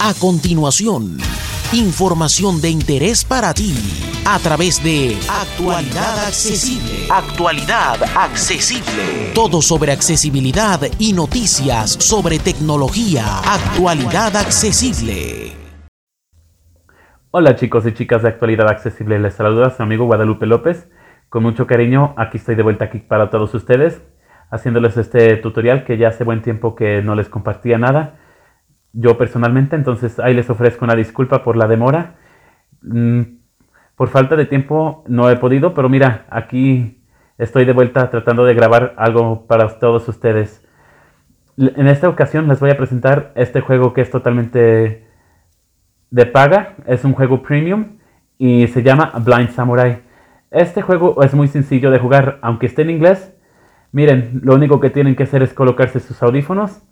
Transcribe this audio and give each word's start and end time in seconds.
A 0.00 0.14
continuación, 0.14 1.18
información 1.72 2.60
de 2.60 2.70
interés 2.70 3.24
para 3.24 3.52
ti 3.52 3.74
a 4.24 4.38
través 4.38 4.80
de 4.84 5.18
Actualidad 5.28 6.24
Accesible. 6.24 7.08
Actualidad 7.10 7.96
Accesible. 8.16 9.32
Todo 9.34 9.60
sobre 9.60 9.90
accesibilidad 9.90 10.80
y 11.00 11.12
noticias 11.14 11.90
sobre 11.90 12.38
tecnología. 12.38 13.40
Actualidad 13.40 14.36
Accesible. 14.36 15.50
Hola 17.32 17.56
chicos 17.56 17.84
y 17.84 17.92
chicas 17.92 18.22
de 18.22 18.28
Actualidad 18.28 18.68
Accesible, 18.68 19.18
les 19.18 19.34
saluda 19.34 19.70
su 19.70 19.82
amigo 19.82 20.04
Guadalupe 20.04 20.46
López. 20.46 20.88
Con 21.28 21.42
mucho 21.42 21.66
cariño, 21.66 22.14
aquí 22.16 22.38
estoy 22.38 22.54
de 22.54 22.62
vuelta 22.62 22.84
aquí 22.84 23.00
para 23.00 23.30
todos 23.30 23.52
ustedes, 23.52 24.00
haciéndoles 24.48 24.96
este 24.96 25.36
tutorial 25.38 25.84
que 25.84 25.98
ya 25.98 26.08
hace 26.08 26.22
buen 26.22 26.40
tiempo 26.40 26.76
que 26.76 27.02
no 27.02 27.16
les 27.16 27.28
compartía 27.28 27.78
nada. 27.78 28.20
Yo 28.92 29.18
personalmente, 29.18 29.76
entonces 29.76 30.18
ahí 30.18 30.34
les 30.34 30.50
ofrezco 30.50 30.84
una 30.84 30.94
disculpa 30.94 31.44
por 31.44 31.56
la 31.56 31.66
demora. 31.66 32.14
Mm, 32.82 33.22
por 33.96 34.08
falta 34.08 34.36
de 34.36 34.46
tiempo 34.46 35.04
no 35.08 35.28
he 35.30 35.36
podido, 35.36 35.74
pero 35.74 35.88
mira, 35.88 36.26
aquí 36.30 37.02
estoy 37.36 37.64
de 37.64 37.72
vuelta 37.72 38.10
tratando 38.10 38.44
de 38.44 38.54
grabar 38.54 38.94
algo 38.96 39.46
para 39.46 39.68
todos 39.78 40.08
ustedes. 40.08 40.64
En 41.56 41.88
esta 41.88 42.08
ocasión 42.08 42.46
les 42.48 42.60
voy 42.60 42.70
a 42.70 42.76
presentar 42.76 43.32
este 43.34 43.60
juego 43.60 43.92
que 43.92 44.00
es 44.00 44.10
totalmente 44.10 45.06
de 46.10 46.26
paga, 46.26 46.76
es 46.86 47.04
un 47.04 47.12
juego 47.12 47.42
premium 47.42 47.98
y 48.38 48.68
se 48.68 48.82
llama 48.82 49.12
Blind 49.24 49.50
Samurai. 49.50 50.02
Este 50.50 50.80
juego 50.80 51.22
es 51.22 51.34
muy 51.34 51.48
sencillo 51.48 51.90
de 51.90 51.98
jugar, 51.98 52.38
aunque 52.40 52.66
esté 52.66 52.82
en 52.82 52.90
inglés. 52.90 53.34
Miren, 53.92 54.40
lo 54.42 54.54
único 54.54 54.80
que 54.80 54.90
tienen 54.90 55.16
que 55.16 55.24
hacer 55.24 55.42
es 55.42 55.52
colocarse 55.52 56.00
sus 56.00 56.22
audífonos. 56.22 56.82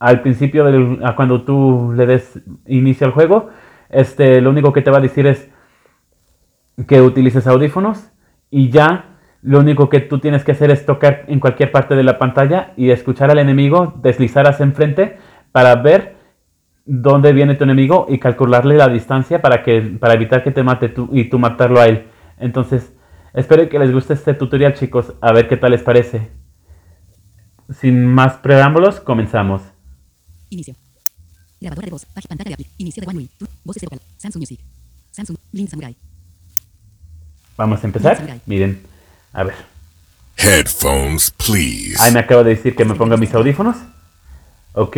Al 0.00 0.22
principio, 0.22 0.64
del, 0.64 0.98
cuando 1.14 1.42
tú 1.42 1.92
le 1.94 2.06
des 2.06 2.40
inicio 2.66 3.06
al 3.06 3.12
juego, 3.12 3.50
este, 3.90 4.40
lo 4.40 4.50
único 4.50 4.72
que 4.72 4.82
te 4.82 4.90
va 4.90 4.98
a 4.98 5.02
decir 5.02 5.26
es 5.26 5.50
que 6.88 7.00
utilices 7.02 7.46
audífonos 7.46 8.10
y 8.50 8.70
ya 8.70 9.18
lo 9.42 9.60
único 9.60 9.88
que 9.88 10.00
tú 10.00 10.18
tienes 10.18 10.44
que 10.44 10.52
hacer 10.52 10.70
es 10.70 10.84
tocar 10.86 11.24
en 11.28 11.40
cualquier 11.40 11.70
parte 11.70 11.94
de 11.94 12.02
la 12.02 12.18
pantalla 12.18 12.72
y 12.76 12.90
escuchar 12.90 13.30
al 13.30 13.38
enemigo 13.38 13.94
deslizar 14.02 14.48
hacia 14.48 14.64
enfrente 14.64 15.18
para 15.52 15.76
ver 15.76 16.16
dónde 16.84 17.32
viene 17.32 17.54
tu 17.54 17.64
enemigo 17.64 18.06
y 18.08 18.18
calcularle 18.18 18.76
la 18.76 18.88
distancia 18.88 19.40
para, 19.40 19.62
que, 19.62 19.80
para 20.00 20.14
evitar 20.14 20.42
que 20.42 20.50
te 20.50 20.62
mate 20.62 20.88
tú 20.88 21.08
y 21.12 21.24
tú 21.24 21.38
matarlo 21.38 21.80
a 21.80 21.86
él. 21.86 22.06
Entonces, 22.38 22.96
espero 23.32 23.68
que 23.68 23.78
les 23.78 23.92
guste 23.92 24.14
este 24.14 24.34
tutorial 24.34 24.74
chicos, 24.74 25.14
a 25.20 25.32
ver 25.32 25.46
qué 25.46 25.56
tal 25.56 25.70
les 25.70 25.82
parece. 25.82 26.30
Sin 27.70 28.06
más 28.06 28.38
preámbulos, 28.38 29.00
comenzamos. 29.00 29.69
Inicio. 30.50 30.74
Grabadora 31.60 31.86
de 31.86 31.90
voz, 31.90 32.06
pantalla 32.28 32.56
de 32.56 32.66
inicio 32.78 33.02
de 33.02 33.06
OneWay, 33.08 33.30
voces 33.64 33.82
local, 33.82 34.00
Samsung 34.16 34.40
Music, 34.40 34.60
Samsung, 35.10 35.36
Blind 35.52 35.68
Samurai. 35.68 35.96
Vamos 37.56 37.82
a 37.82 37.86
empezar. 37.86 38.40
Miren, 38.46 38.82
a 39.32 39.44
ver. 39.44 39.54
Headphones, 40.36 41.30
please. 41.30 41.96
Ahí 42.00 42.12
me 42.12 42.20
acaba 42.20 42.42
de 42.42 42.54
decir 42.54 42.74
que 42.74 42.84
me 42.86 42.94
ponga 42.94 43.18
mis 43.18 43.34
audífonos. 43.34 43.76
Ok. 44.72 44.96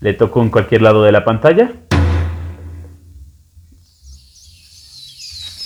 Le 0.00 0.12
toco 0.12 0.42
en 0.42 0.50
cualquier 0.50 0.82
lado 0.82 1.02
de 1.02 1.12
la 1.12 1.24
pantalla. 1.24 1.72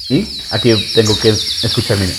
Y 0.09 0.29
aquí 0.53 0.73
tengo 0.95 1.19
que 1.19 1.31
escuchar, 1.31 1.99
miren. 1.99 2.15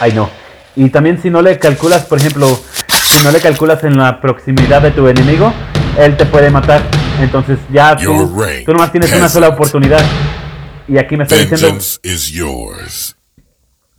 Ay, 0.00 0.12
no. 0.12 0.30
Y 0.76 0.88
también 0.90 1.20
si 1.20 1.30
no 1.30 1.42
le 1.42 1.58
calculas, 1.58 2.04
por 2.06 2.18
ejemplo, 2.18 2.48
si 2.88 3.24
no 3.24 3.32
le 3.32 3.40
calculas 3.40 3.82
en 3.82 3.96
la 3.96 4.20
proximidad 4.20 4.82
de 4.82 4.92
tu 4.92 5.08
enemigo, 5.08 5.52
él 5.98 6.16
te 6.16 6.26
puede 6.26 6.50
matar. 6.50 6.82
Entonces 7.20 7.58
ya 7.72 7.96
tú, 7.96 8.34
tú 8.64 8.72
nomás 8.72 8.92
tienes 8.92 9.12
una 9.12 9.28
sola 9.28 9.48
oportunidad. 9.48 10.04
Y 10.88 10.98
aquí 10.98 11.16
me 11.16 11.24
está 11.24 11.36
diciendo... 11.36 11.78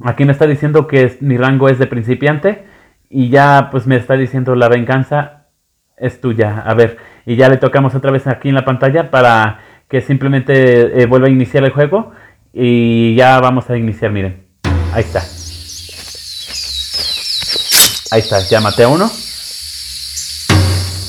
Aquí 0.04 0.26
me 0.26 0.34
está 0.34 0.46
diciendo 0.46 0.88
que 0.88 1.18
mi 1.22 1.38
rango 1.38 1.70
es 1.70 1.80
de 1.80 1.88
principiante. 1.88 2.66
Y 3.10 3.30
ya 3.30 3.70
pues 3.72 3.88
me 3.88 3.96
está 3.96 4.16
diciendo 4.16 4.56
la 4.56 4.68
venganza 4.68 5.46
es 5.98 6.20
tuya. 6.20 6.64
A 6.66 6.74
ver, 6.74 6.98
y 7.26 7.36
ya 7.36 7.50
le 7.50 7.58
tocamos 7.58 7.96
otra 7.96 8.12
vez 8.12 8.28
aquí 8.28 8.50
en 8.50 8.56
la 8.56 8.66
pantalla 8.66 9.10
para 9.10 9.60
que 9.90 10.02
simplemente 10.02 11.02
eh, 11.02 11.06
vuelva 11.06 11.28
a 11.28 11.32
iniciar 11.32 11.64
el 11.64 11.72
juego 11.72 12.12
y 12.54 13.16
ya 13.16 13.40
vamos 13.40 13.70
a 13.70 13.78
iniciar, 13.78 14.12
miren. 14.12 14.46
Ahí 14.94 15.04
está. 15.04 15.20
Ahí 18.12 18.22
está, 18.22 18.40
ya 18.50 18.62
maté 18.62 18.84
a 18.84 18.88
uno. 18.88 19.10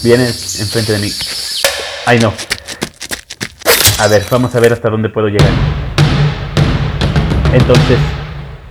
Viene 0.06 0.26
enfrente 0.28 0.92
de 0.92 0.98
mí. 1.00 1.08
Ay 2.06 2.20
no. 2.20 2.32
A 3.98 4.06
ver, 4.06 4.22
vamos 4.30 4.54
a 4.54 4.60
ver 4.60 4.72
hasta 4.72 4.88
dónde 4.88 5.08
puedo 5.08 5.26
llegar. 5.26 5.50
Entonces. 7.52 7.98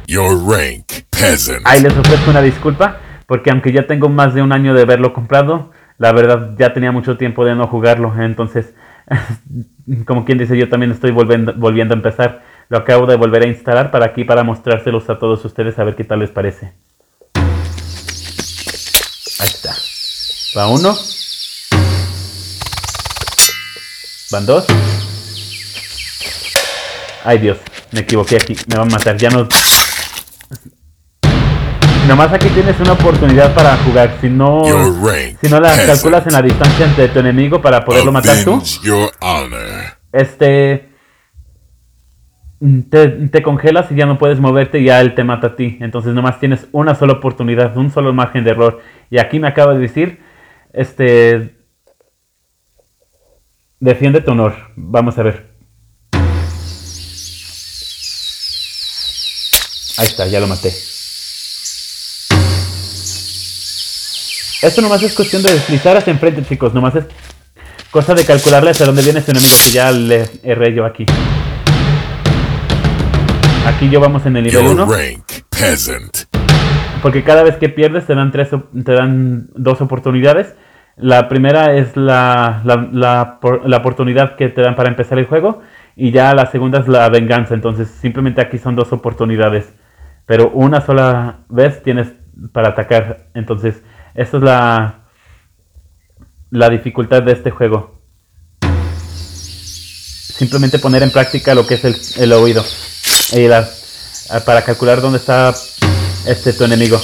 Your 0.08 0.32
rank, 0.50 0.86
peasant. 1.10 1.60
Ahí 1.66 1.82
les 1.82 1.92
ofrezco 1.92 2.32
una 2.32 2.42
disculpa, 2.42 3.02
porque 3.28 3.52
aunque 3.52 3.74
ya 3.74 3.86
tengo 3.86 4.08
más 4.08 4.34
de 4.34 4.44
un 4.44 4.54
año 4.54 4.74
de 4.74 4.84
haberlo 4.84 5.12
comprado, 5.12 5.72
la 5.98 6.14
verdad 6.14 6.52
ya 6.58 6.72
tenía 6.72 6.94
mucho 6.94 7.18
tiempo 7.18 7.44
de 7.44 7.54
no 7.54 7.68
jugarlo, 7.68 8.14
entonces, 8.18 8.74
como 10.06 10.24
quien 10.24 10.38
dice, 10.38 10.58
yo 10.58 10.70
también 10.70 10.94
estoy 10.94 11.12
volviendo, 11.12 11.54
volviendo 11.54 11.96
a 11.96 11.98
empezar. 11.98 12.44
Lo 12.70 12.78
acabo 12.78 13.08
de 13.08 13.18
volver 13.18 13.44
a 13.44 13.48
instalar 13.48 13.92
para 13.92 14.06
aquí, 14.06 14.24
para 14.24 14.46
mostrárselos 14.46 15.10
a 15.10 15.20
todos 15.20 15.44
ustedes, 15.44 15.78
a 15.80 15.84
ver 15.84 15.98
qué 15.98 16.06
tal 16.06 16.20
les 16.20 16.32
parece. 16.32 16.72
Ahí 19.38 19.50
está. 19.50 19.76
Va 20.58 20.70
uno. 20.70 20.96
Van 24.36 24.46
dos. 24.46 24.68
Ay 27.24 27.38
Dios, 27.38 27.58
me 27.94 28.02
equivoqué 28.02 28.36
aquí, 28.36 28.54
me 28.68 28.76
van 28.78 28.90
a 28.90 28.92
matar. 28.92 29.16
Ya 29.16 29.30
no 29.30 29.48
Nomás 32.06 32.34
aquí 32.34 32.50
tienes 32.50 32.78
una 32.82 32.92
oportunidad 32.92 33.56
para 33.56 33.78
jugar. 33.78 34.18
Si 34.20 34.30
no, 34.30 34.66
si 35.40 35.48
no 35.48 35.62
la 35.62 35.86
calculas 35.86 36.28
en 36.28 36.34
la 36.34 36.42
distancia 36.42 36.86
entre 36.86 37.08
tu 37.08 37.20
enemigo 37.20 37.62
para 37.62 37.86
poderlo 37.86 38.12
matar 38.12 38.44
tú, 38.44 38.62
este 40.12 40.90
te, 42.90 43.08
te, 43.08 43.42
congelas 43.42 43.90
y 43.90 43.96
ya 43.96 44.06
no 44.06 44.18
puedes 44.18 44.42
moverte 44.42 44.80
y 44.80 44.88
ya 44.88 45.00
él 45.00 45.16
te 45.16 45.24
mata 45.24 45.48
a 45.48 45.56
ti. 45.56 45.78
Entonces 45.80 46.14
nomás 46.14 46.42
tienes 46.42 46.68
una 46.74 46.94
sola 46.96 47.14
oportunidad, 47.14 47.78
un 47.78 47.90
solo 47.90 48.12
margen 48.12 48.44
de 48.44 48.52
error. 48.52 48.82
Y 49.10 49.18
aquí 49.18 49.40
me 49.40 49.48
acaba 49.48 49.74
de 49.76 49.80
decir, 49.80 50.20
este, 50.74 51.55
defiende 53.80 54.22
tu 54.22 54.32
honor. 54.32 54.56
Vamos 54.76 55.18
a 55.18 55.24
ver. 55.24 55.56
Ahí 59.98 60.08
está, 60.08 60.28
ya 60.28 60.40
lo 60.40 60.48
maté. 60.48 60.74
Esto 64.62 64.82
nomás 64.82 65.04
es 65.04 65.14
cuestión 65.14 65.44
de 65.44 65.54
deslizar 65.54 65.96
hacia 65.96 66.12
enfrente, 66.12 66.44
chicos. 66.44 66.74
Nomás 66.74 66.96
es 66.96 67.06
cosa 67.92 68.14
de 68.14 68.26
calcularle 68.26 68.72
hacia 68.72 68.86
dónde 68.86 69.04
viene 69.04 69.22
su 69.22 69.32
enemigo 69.32 69.54
que 69.64 69.72
ya 69.72 69.92
le 69.92 70.30
erré 70.44 70.74
yo 70.74 70.86
aquí. 70.86 71.06
Aquí 73.66 73.90
yo 73.90 74.00
vamos 74.00 74.26
en 74.26 74.38
el 74.38 74.44
nivel 74.44 74.66
1. 74.66 74.88
Porque 77.02 77.24
cada 77.24 77.44
vez 77.44 77.58
que 77.58 77.70
pierdes 77.70 78.06
te 78.06 78.16
dan, 78.16 78.32
tres, 78.32 78.50
te 78.50 78.92
dan 78.92 79.50
dos 79.56 79.82
oportunidades. 79.82 80.56
La 80.98 81.28
primera 81.28 81.76
es 81.76 81.98
la, 81.98 82.62
la, 82.64 82.88
la, 82.92 83.40
la, 83.66 83.78
oportunidad 83.78 84.38
que 84.38 84.48
te 84.48 84.62
dan 84.62 84.76
para 84.76 84.90
empezar 84.90 85.20
el 85.20 85.26
juego. 85.26 85.62
Y 85.96 86.12
ya 86.12 86.34
la 86.34 86.46
segunda 86.46 86.80
es 86.80 86.88
la 86.88 87.10
venganza. 87.10 87.54
Entonces 87.54 87.90
simplemente 87.90 88.42
aquí 88.42 88.58
son 88.58 88.76
dos 88.76 88.94
oportunidades. 88.94 89.74
Pero 90.26 90.50
una 90.52 90.82
sola 90.82 91.40
vez 91.50 91.84
tienes 91.84 92.14
para 92.54 92.70
atacar. 92.70 93.28
Entonces 93.34 93.82
esa 94.14 94.38
es 94.38 94.44
la, 94.44 95.00
la 96.50 96.70
dificultad 96.70 97.24
de 97.24 97.34
este 97.34 97.52
juego. 97.52 98.02
Simplemente 100.36 100.80
poner 100.80 101.04
en 101.04 101.12
práctica 101.12 101.54
lo 101.56 101.68
que 101.68 101.76
es 101.76 101.86
el, 101.86 101.96
el 102.24 102.34
oído. 102.34 102.64
Y 103.34 103.48
para 104.46 104.64
calcular 104.64 105.02
dónde 105.02 105.20
está 105.20 105.54
este 106.26 106.54
tu 106.54 106.64
enemigo. 106.64 107.00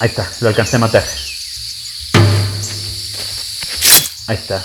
Ahí 0.00 0.08
está, 0.08 0.28
lo 0.40 0.48
alcancé 0.48 0.76
a 0.76 0.78
matar. 0.78 1.02
Ahí 4.28 4.36
está. 4.36 4.62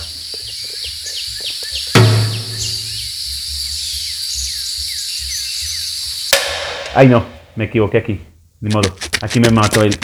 Ay 6.94 7.08
no, 7.08 7.26
me 7.56 7.64
equivoqué 7.64 8.00
aquí. 8.00 8.20
Ni 8.60 8.70
modo. 8.74 8.94
Aquí 9.22 9.40
me 9.40 9.50
mató 9.52 9.82
él. 9.84 9.98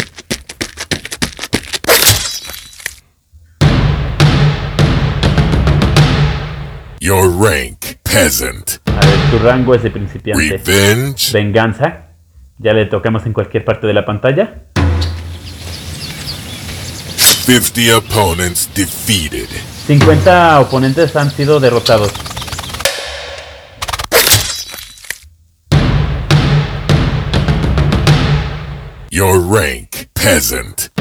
Your 7.01 7.29
rank, 7.29 7.97
peasant. 8.03 8.77
A 8.85 9.05
ver, 9.05 9.19
tu 9.29 9.39
rango 9.39 9.75
es 9.75 9.83
de 9.83 9.91
principiante. 9.91 10.57
Revenge. 10.57 11.33
Venganza. 11.33 12.11
Ya 12.59 12.71
le 12.71 12.85
tocamos 12.85 13.25
en 13.25 13.33
cualquier 13.33 13.65
parte 13.65 13.87
de 13.87 13.93
la 13.93 14.05
pantalla. 14.05 14.68
50 17.49 17.97
opponents 17.97 18.67
defeated. 18.75 19.49
50 19.87 20.59
oponentes 20.59 21.15
han 21.15 21.31
sido 21.31 21.59
derrotados. 21.59 22.11
Your 29.09 29.41
rank, 29.41 30.09
peasant. 30.13 30.91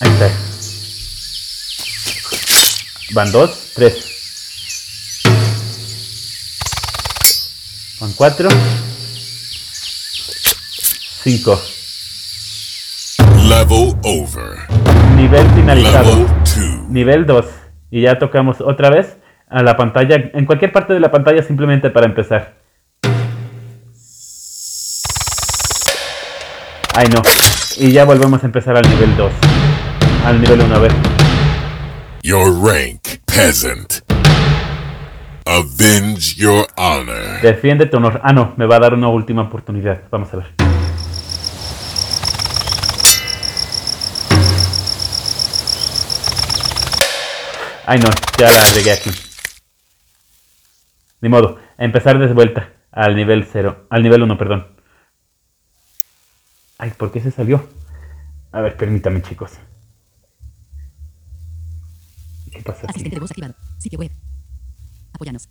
Ahí 0.00 0.10
está. 0.10 0.30
Van 3.12 3.30
dos, 3.30 3.50
tres. 3.74 4.13
Van 8.14 8.16
cuatro. 8.16 8.48
Cinco. 11.22 11.60
Level 13.48 13.94
over. 14.02 14.68
Nivel 15.16 15.46
finalizado. 15.50 16.10
Level 16.10 16.26
2. 16.44 16.90
Nivel 16.90 17.26
2. 17.26 17.46
Y 17.90 18.02
ya 18.02 18.18
tocamos 18.18 18.60
otra 18.60 18.90
vez 18.90 19.16
a 19.48 19.62
la 19.62 19.76
pantalla, 19.76 20.16
en 20.32 20.46
cualquier 20.46 20.72
parte 20.72 20.92
de 20.94 21.00
la 21.00 21.10
pantalla 21.10 21.42
simplemente 21.42 21.90
para 21.90 22.06
empezar. 22.06 22.54
Ay 26.94 27.08
no. 27.12 27.22
Y 27.76 27.92
ya 27.92 28.04
volvemos 28.04 28.42
a 28.42 28.46
empezar 28.46 28.76
al 28.76 28.88
nivel 28.88 29.16
2. 29.16 29.32
Al 30.26 30.40
nivel 30.40 30.60
1, 30.60 30.74
a 30.74 30.78
ver. 30.78 30.92
Your 32.22 32.52
rank, 32.62 33.20
peasant. 33.26 34.03
Avenge 35.54 36.34
your 36.34 36.66
honor. 36.76 37.40
Defiende 37.40 37.86
tu 37.86 37.98
honor. 37.98 38.20
Ah, 38.24 38.32
no, 38.32 38.54
me 38.56 38.66
va 38.66 38.74
a 38.74 38.80
dar 38.80 38.94
una 38.94 39.06
última 39.06 39.42
oportunidad. 39.42 40.02
Vamos 40.10 40.34
a 40.34 40.38
ver. 40.38 40.46
Ay, 47.86 48.00
no, 48.00 48.10
ya 48.36 48.50
la 48.50 48.72
regué 48.74 48.90
aquí. 48.90 49.10
Ni 51.20 51.28
modo, 51.28 51.60
a 51.78 51.84
empezar 51.84 52.18
de 52.18 52.32
vuelta 52.32 52.72
al 52.90 53.14
nivel 53.14 53.46
0, 53.52 53.86
al 53.90 54.02
nivel 54.02 54.22
1, 54.22 54.36
perdón. 54.36 54.66
Ay, 56.78 56.90
¿por 56.96 57.12
qué 57.12 57.20
se 57.20 57.30
salió? 57.30 57.68
A 58.50 58.60
ver, 58.60 58.76
permítame, 58.76 59.22
chicos. 59.22 59.52
¿Qué 62.50 62.60
pasa 62.62 62.80
aquí? 62.80 62.90
Asistente 62.90 63.16
de 63.16 63.20
voz 63.20 63.30
activado. 63.30 63.54
Sitio 63.78 64.00
web. 64.00 64.10
Apoyanos. 65.14 65.48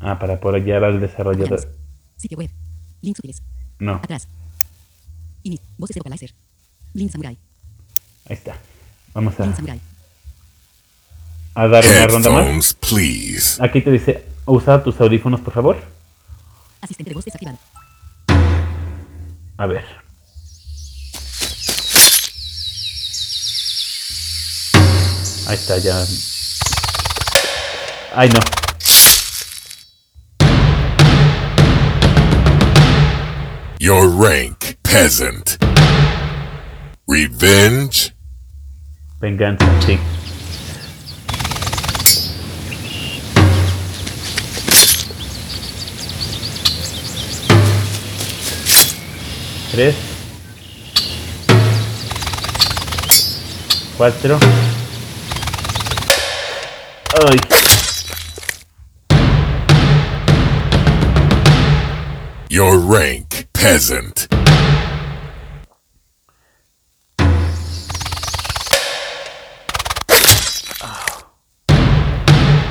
Ah, 0.00 0.18
para 0.18 0.34
apoyar 0.34 0.84
al 0.84 1.00
desarrollador. 1.00 1.58
Apoyanos. 1.58 1.78
Sitio 2.16 2.38
web. 2.38 2.50
Links 3.00 3.18
útiles. 3.20 3.42
No, 3.78 3.94
Atrás. 3.96 4.28
Init. 5.42 5.60
Voces 5.76 5.94
de 5.94 6.00
vocalizer. 6.00 6.34
Link 6.94 7.10
Samurai. 7.10 7.38
ahí 8.28 8.34
está. 8.36 8.56
Vamos 9.14 9.38
a, 9.40 9.44
Link 9.44 9.56
Samurai. 9.56 9.80
a 11.54 11.68
dar 11.68 11.84
una 11.86 12.06
ronda 12.06 12.30
más. 12.30 12.40
Headphones, 12.42 12.74
please. 12.74 13.62
Aquí 13.62 13.80
te 13.80 13.90
dice, 13.90 14.24
usa 14.46 14.82
tus 14.82 15.00
audífonos, 15.00 15.40
por 15.40 15.52
favor. 15.54 15.76
Asistente 16.80 17.10
de 17.10 17.14
voz 17.14 17.24
desactivado. 17.24 17.58
A 19.56 19.66
ver. 19.66 19.84
Ahí 25.46 25.54
está, 25.54 25.78
ya. 25.78 26.04
Ay, 28.14 28.28
no. 28.28 28.40
Your 33.78 34.08
rank, 34.08 34.76
peasant. 34.82 35.58
Revenge. 37.06 38.12
Venganza, 39.20 39.66
sí. 39.84 39.98
Tres. 49.70 49.94
Cuatro. 53.96 54.38
Ay. 57.26 57.38
Rank, 62.88 63.46
peasant. 63.52 64.28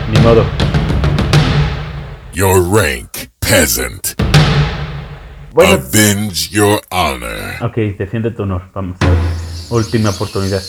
Ni 0.09 0.19
modo. 0.21 0.45
Your 2.33 2.61
rank, 2.61 3.29
peasant. 3.39 4.15
Bueno, 5.53 5.73
Avenge 5.73 6.49
your 6.51 6.79
honor. 6.91 7.57
ok, 7.61 7.75
defiende 7.97 8.31
tu 8.31 8.43
honor. 8.43 8.69
Vamos 8.73 8.97
a 9.01 9.05
ver. 9.09 9.17
Última 9.69 10.11
oportunidad. 10.11 10.61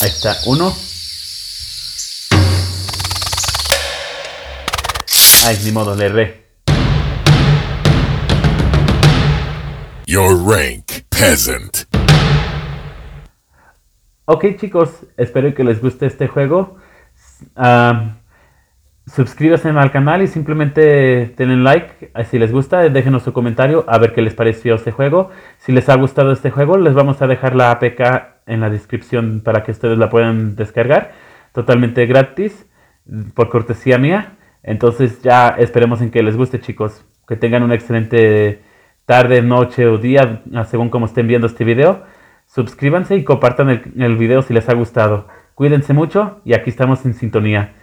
Ahí 0.00 0.08
está. 0.08 0.36
Uno. 0.46 0.74
Ay, 5.44 5.58
ni 5.64 5.72
modo, 5.72 5.94
le 5.96 6.06
erré. 6.06 6.42
Your 10.12 10.36
rank, 10.46 11.06
peasant. 11.08 11.86
Ok 14.26 14.44
chicos, 14.58 15.06
espero 15.16 15.54
que 15.54 15.64
les 15.64 15.80
guste 15.80 16.04
este 16.04 16.28
juego. 16.28 16.76
Ah, 17.56 18.16
suscríbanse 19.06 19.70
al 19.70 19.90
canal 19.90 20.20
y 20.20 20.26
simplemente 20.26 21.32
denle 21.34 21.56
like. 21.56 22.10
Ah, 22.12 22.24
Si 22.24 22.38
les 22.38 22.52
gusta, 22.52 22.86
déjenos 22.90 23.22
su 23.22 23.32
comentario 23.32 23.86
a 23.88 23.96
ver 23.96 24.12
qué 24.12 24.20
les 24.20 24.34
pareció 24.34 24.74
este 24.74 24.90
juego. 24.92 25.30
Si 25.56 25.72
les 25.72 25.88
ha 25.88 25.94
gustado 25.94 26.32
este 26.32 26.50
juego, 26.50 26.76
les 26.76 26.92
vamos 26.92 27.22
a 27.22 27.26
dejar 27.26 27.56
la 27.56 27.70
APK 27.70 28.42
en 28.44 28.60
la 28.60 28.68
descripción 28.68 29.40
para 29.42 29.62
que 29.62 29.70
ustedes 29.70 29.96
la 29.96 30.10
puedan 30.10 30.56
descargar. 30.56 31.12
Totalmente 31.54 32.04
gratis, 32.04 32.66
por 33.32 33.48
cortesía 33.48 33.96
mía. 33.96 34.36
Entonces 34.62 35.22
ya 35.22 35.48
esperemos 35.56 36.02
en 36.02 36.10
que 36.10 36.22
les 36.22 36.36
guste 36.36 36.60
chicos. 36.60 37.02
Que 37.26 37.36
tengan 37.36 37.62
una 37.62 37.76
excelente 37.76 38.60
tarde, 39.06 39.42
noche 39.42 39.86
o 39.86 39.98
día, 39.98 40.42
según 40.66 40.90
como 40.90 41.06
estén 41.06 41.26
viendo 41.26 41.46
este 41.46 41.64
video. 41.64 42.04
Suscríbanse 42.46 43.16
y 43.16 43.24
compartan 43.24 43.70
el, 43.70 43.92
el 43.98 44.16
video 44.16 44.42
si 44.42 44.54
les 44.54 44.68
ha 44.68 44.74
gustado. 44.74 45.28
Cuídense 45.54 45.92
mucho 45.92 46.40
y 46.44 46.54
aquí 46.54 46.70
estamos 46.70 47.04
en 47.04 47.14
sintonía. 47.14 47.74